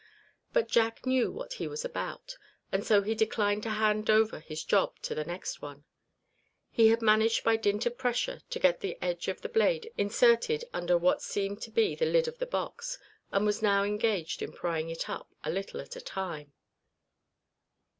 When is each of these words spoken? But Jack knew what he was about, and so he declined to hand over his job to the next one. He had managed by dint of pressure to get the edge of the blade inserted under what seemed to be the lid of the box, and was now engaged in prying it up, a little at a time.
But 0.51 0.67
Jack 0.67 1.05
knew 1.05 1.31
what 1.31 1.53
he 1.53 1.67
was 1.67 1.85
about, 1.85 2.35
and 2.71 2.83
so 2.83 3.03
he 3.03 3.13
declined 3.13 3.61
to 3.61 3.69
hand 3.69 4.09
over 4.09 4.39
his 4.39 4.63
job 4.63 4.97
to 5.03 5.13
the 5.13 5.23
next 5.23 5.61
one. 5.61 5.83
He 6.71 6.87
had 6.87 7.03
managed 7.03 7.43
by 7.43 7.55
dint 7.55 7.85
of 7.85 7.99
pressure 7.99 8.41
to 8.49 8.57
get 8.59 8.79
the 8.79 8.97
edge 8.99 9.27
of 9.27 9.41
the 9.41 9.47
blade 9.47 9.93
inserted 9.99 10.65
under 10.73 10.97
what 10.97 11.21
seemed 11.21 11.61
to 11.61 11.69
be 11.69 11.93
the 11.93 12.07
lid 12.07 12.27
of 12.27 12.39
the 12.39 12.47
box, 12.47 12.97
and 13.31 13.45
was 13.45 13.61
now 13.61 13.83
engaged 13.83 14.41
in 14.41 14.53
prying 14.53 14.89
it 14.89 15.07
up, 15.07 15.29
a 15.43 15.51
little 15.51 15.79
at 15.79 15.95
a 15.95 16.01
time. 16.01 16.51